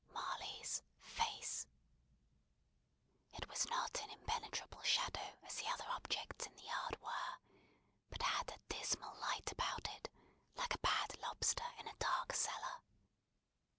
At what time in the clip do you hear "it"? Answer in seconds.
3.33-3.47, 9.91-10.09